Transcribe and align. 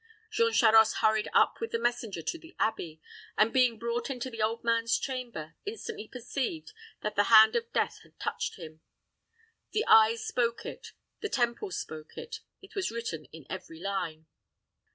Jean 0.31 0.51
Charost 0.51 0.95
hurried 1.01 1.29
up 1.31 1.61
with 1.61 1.69
the 1.69 1.77
messenger 1.77 2.23
to 2.23 2.39
the 2.39 2.55
abbey, 2.57 2.99
and 3.37 3.53
being 3.53 3.77
brought 3.77 4.09
into 4.09 4.31
the 4.31 4.41
old 4.41 4.63
man's 4.63 4.97
chamber, 4.97 5.53
instantly 5.63 6.07
perceived 6.07 6.73
that 7.01 7.15
the 7.15 7.25
hand 7.25 7.55
of 7.55 7.71
death 7.71 7.99
had 8.01 8.19
touched 8.19 8.55
him: 8.55 8.81
the 9.73 9.85
eyes 9.85 10.25
spoke 10.25 10.65
it, 10.65 10.93
the 11.19 11.29
temples 11.29 11.77
spoke 11.77 12.17
it, 12.17 12.39
it 12.63 12.73
was 12.73 12.89
written 12.89 13.25
in 13.25 13.45
every 13.47 13.79
line. 13.79 14.25